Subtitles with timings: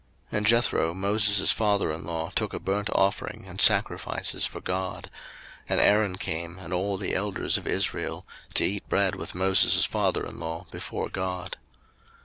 [0.31, 5.11] 02:018:012 And Jethro, Moses' father in law, took a burnt offering and sacrifices for God:
[5.69, 8.25] and Aaron came, and all the elders of Israel,
[8.55, 11.55] to eat bread with Moses' father in law before God.